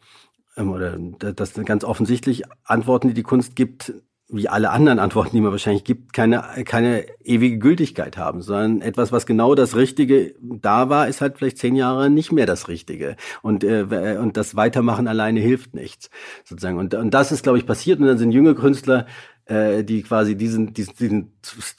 [0.55, 3.93] oder das ganz offensichtlich Antworten, die die Kunst gibt,
[4.29, 9.11] wie alle anderen Antworten, die man wahrscheinlich gibt, keine, keine ewige Gültigkeit haben, sondern etwas,
[9.11, 13.15] was genau das Richtige da war, ist halt vielleicht zehn Jahre nicht mehr das Richtige.
[13.41, 16.09] Und, äh, und das Weitermachen alleine hilft nichts,
[16.45, 16.79] sozusagen.
[16.79, 17.99] Und, und das ist, glaube ich, passiert.
[17.99, 19.05] Und dann sind junge Künstler
[19.45, 21.33] äh, die quasi diesen, diesen, diesen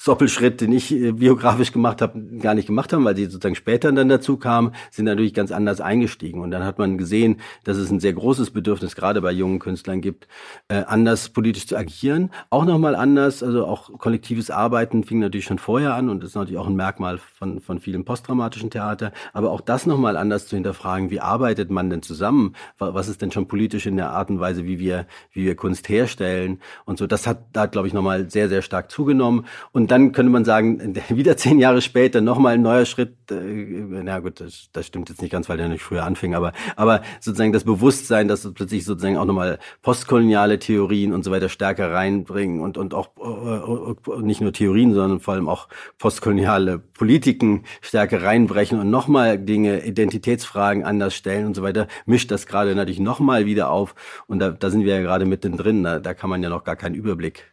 [0.04, 3.90] Doppelschritt, den ich äh, biografisch gemacht habe, gar nicht gemacht haben, weil sie sozusagen später
[3.92, 6.40] dann dazu kamen, sind natürlich ganz anders eingestiegen.
[6.40, 10.00] Und dann hat man gesehen, dass es ein sehr großes Bedürfnis gerade bei jungen Künstlern
[10.00, 10.28] gibt,
[10.68, 12.30] äh, anders politisch zu agieren.
[12.50, 16.58] Auch nochmal anders, also auch kollektives Arbeiten fing natürlich schon vorher an und ist natürlich
[16.58, 19.12] auch ein Merkmal von, von vielem postdramatischen Theater.
[19.32, 22.54] Aber auch das nochmal anders zu hinterfragen, wie arbeitet man denn zusammen?
[22.78, 25.88] Was ist denn schon politisch in der Art und Weise, wie wir, wie wir Kunst
[25.88, 26.60] herstellen?
[26.84, 29.46] Und so, das hat da hat, glaube ich, nochmal sehr, sehr stark zugenommen.
[29.72, 33.14] Und dann könnte man sagen, wieder zehn Jahre später nochmal ein neuer Schritt.
[33.30, 36.52] Äh, na gut, das, das stimmt jetzt nicht ganz, weil der nicht früher anfing, aber,
[36.76, 41.92] aber sozusagen das Bewusstsein, dass plötzlich sozusagen auch nochmal postkoloniale Theorien und so weiter stärker
[41.92, 48.22] reinbringen und, und auch äh, nicht nur Theorien, sondern vor allem auch postkoloniale Politiken stärker
[48.22, 53.46] reinbrechen und nochmal Dinge, Identitätsfragen anders stellen und so weiter, mischt das gerade natürlich nochmal
[53.46, 53.94] wieder auf.
[54.26, 56.76] Und da, da sind wir ja gerade mittendrin, da, da kann man ja noch gar
[56.76, 57.43] keinen Überblick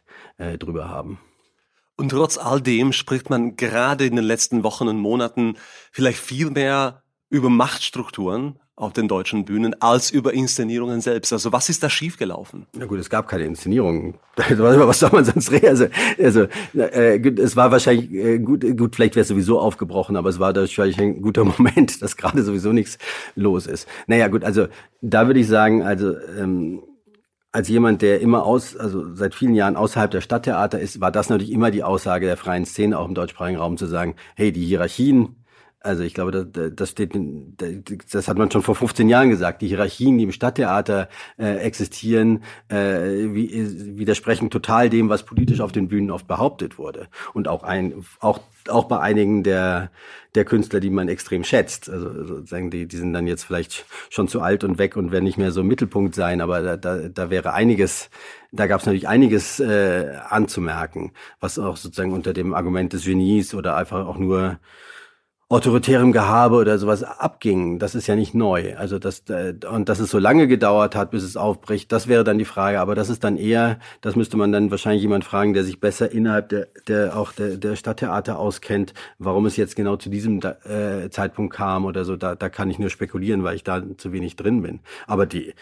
[0.42, 1.18] äh, drüber haben.
[1.96, 5.56] Und trotz all dem spricht man gerade in den letzten Wochen und Monaten
[5.92, 11.32] vielleicht viel mehr über Machtstrukturen auf den deutschen Bühnen als über Inszenierungen selbst.
[11.32, 12.66] Also was ist da schiefgelaufen?
[12.74, 14.14] Na gut, es gab keine Inszenierung.
[14.36, 15.68] was soll man sonst reden?
[15.68, 15.86] Also,
[16.18, 20.40] also äh, es war wahrscheinlich äh, gut, gut, vielleicht wäre es sowieso aufgebrochen, aber es
[20.40, 22.98] war wahrscheinlich ein guter Moment, dass gerade sowieso nichts
[23.34, 23.86] los ist.
[24.06, 24.66] Naja, gut, also
[25.02, 26.82] da würde ich sagen, also ähm,
[27.52, 31.28] als jemand, der immer aus, also seit vielen Jahren außerhalb der Stadttheater ist, war das
[31.28, 34.64] natürlich immer die Aussage der freien Szene, auch im deutschsprachigen Raum zu sagen, hey, die
[34.64, 35.36] Hierarchien,
[35.82, 37.12] also ich glaube, das, das steht,
[38.12, 39.62] das hat man schon vor 15 Jahren gesagt.
[39.62, 45.88] Die Hierarchien, die im Stadttheater äh, existieren, äh, widersprechen total dem, was politisch auf den
[45.88, 47.08] Bühnen oft behauptet wurde.
[47.34, 49.90] Und auch ein, auch auch bei einigen der
[50.34, 51.90] der Künstler, die man extrem schätzt.
[51.90, 55.24] Also sozusagen die, die sind dann jetzt vielleicht schon zu alt und weg und werden
[55.24, 56.40] nicht mehr so im Mittelpunkt sein.
[56.40, 58.08] Aber da, da, da wäre einiges,
[58.50, 63.54] da gab es natürlich einiges äh, anzumerken, was auch sozusagen unter dem Argument des Genies
[63.54, 64.58] oder einfach auch nur
[65.52, 67.78] autoritärem Gehabe oder sowas abging.
[67.78, 68.74] Das ist ja nicht neu.
[68.76, 72.24] Also das äh, und dass es so lange gedauert hat, bis es aufbricht, das wäre
[72.24, 72.80] dann die Frage.
[72.80, 76.10] Aber das ist dann eher, das müsste man dann wahrscheinlich jemand fragen, der sich besser
[76.10, 81.10] innerhalb der, der auch der, der Stadttheater auskennt, warum es jetzt genau zu diesem äh,
[81.10, 82.16] Zeitpunkt kam oder so.
[82.16, 84.80] Da, da kann ich nur spekulieren, weil ich da zu wenig drin bin.
[85.06, 85.52] Aber die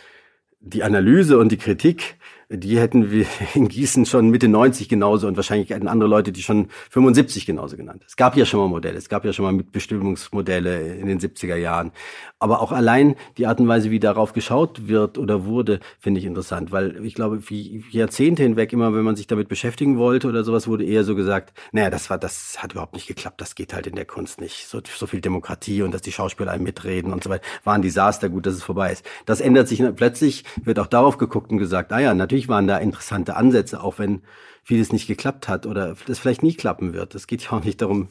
[0.60, 2.18] die Analyse und die Kritik
[2.50, 6.42] die hätten wir in Gießen schon Mitte 90 genauso und wahrscheinlich hätten andere Leute die
[6.42, 8.04] schon 75 genauso genannt.
[8.06, 11.56] Es gab ja schon mal Modelle, es gab ja schon mal Mitbestimmungsmodelle in den 70er
[11.56, 11.92] Jahren.
[12.38, 16.26] Aber auch allein die Art und Weise, wie darauf geschaut wird oder wurde, finde ich
[16.26, 20.42] interessant, weil ich glaube, wie Jahrzehnte hinweg immer, wenn man sich damit beschäftigen wollte oder
[20.42, 23.74] sowas, wurde eher so gesagt, naja, das war, das hat überhaupt nicht geklappt, das geht
[23.74, 24.66] halt in der Kunst nicht.
[24.66, 27.82] So, so viel Demokratie und dass die Schauspieler einem mitreden und so weiter, war ein
[27.82, 29.04] Desaster, gut, dass es vorbei ist.
[29.26, 32.66] Das ändert sich plötzlich, wird auch darauf geguckt und gesagt, ah ja, natürlich natürlich waren
[32.66, 34.22] da interessante Ansätze, auch wenn
[34.62, 37.14] vieles nicht geklappt hat oder das vielleicht nie klappen wird.
[37.14, 38.08] Es geht ja auch nicht darum,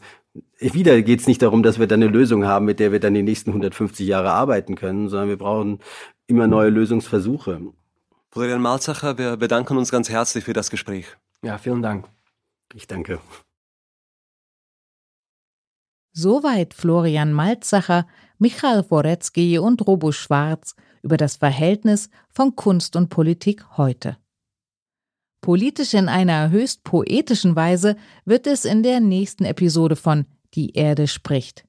[0.60, 3.14] wieder geht es nicht darum, dass wir dann eine Lösung haben, mit der wir dann
[3.14, 5.80] die nächsten 150 Jahre arbeiten können, sondern wir brauchen
[6.28, 7.62] immer neue Lösungsversuche.
[8.32, 11.08] Florian Malzacher, wir bedanken uns ganz herzlich für das Gespräch.
[11.42, 12.08] Ja, vielen Dank.
[12.76, 13.20] Ich danke.
[16.12, 18.06] Soweit Florian Malzacher,
[18.38, 24.18] Michael Worecki und Robo Schwarz über das Verhältnis von Kunst und Politik heute.
[25.42, 31.08] Politisch in einer höchst poetischen Weise wird es in der nächsten Episode von Die Erde
[31.08, 31.66] spricht.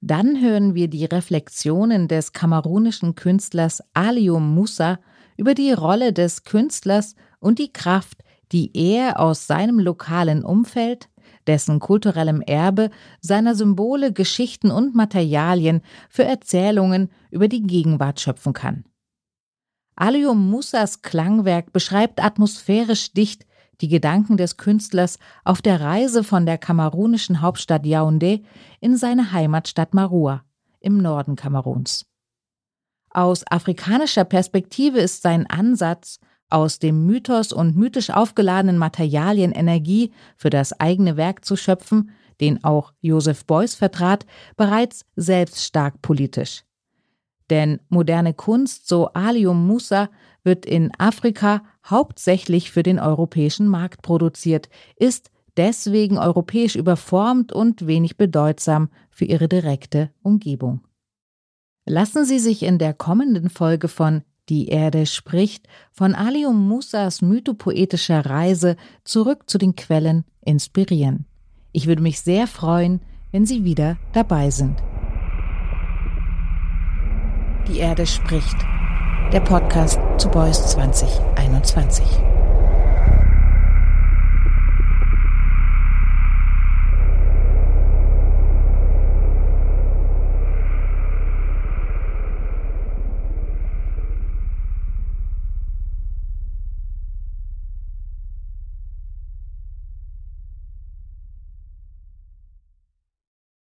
[0.00, 4.98] Dann hören wir die Reflexionen des kamerunischen Künstlers Alium Musa
[5.36, 11.08] über die Rolle des Künstlers und die Kraft, die er aus seinem lokalen Umfeld,
[11.46, 12.90] dessen kulturellem Erbe,
[13.20, 18.84] seiner Symbole, Geschichten und Materialien für Erzählungen über die Gegenwart schöpfen kann.
[19.96, 23.46] Alium Musas Klangwerk beschreibt atmosphärisch dicht
[23.80, 28.44] die Gedanken des Künstlers auf der Reise von der kamerunischen Hauptstadt Yaoundé
[28.80, 30.44] in seine Heimatstadt Marua
[30.80, 32.06] im Norden Kameruns.
[33.10, 36.20] Aus afrikanischer Perspektive ist sein Ansatz,
[36.50, 42.62] aus dem Mythos und mythisch aufgeladenen Materialien Energie für das eigene Werk zu schöpfen, den
[42.62, 44.26] auch Joseph Beuys vertrat,
[44.56, 46.65] bereits selbst stark politisch.
[47.50, 50.08] Denn moderne Kunst, so Alium Musa,
[50.42, 58.16] wird in Afrika hauptsächlich für den europäischen Markt produziert, ist deswegen europäisch überformt und wenig
[58.16, 60.80] bedeutsam für ihre direkte Umgebung.
[61.86, 68.26] Lassen Sie sich in der kommenden Folge von Die Erde spricht von Alium Musas mythopoetischer
[68.26, 71.26] Reise zurück zu den Quellen inspirieren.
[71.72, 73.00] Ich würde mich sehr freuen,
[73.32, 74.76] wenn Sie wieder dabei sind.
[77.68, 78.56] Die Erde spricht.
[79.32, 82.35] Der Podcast zu Boys 2021.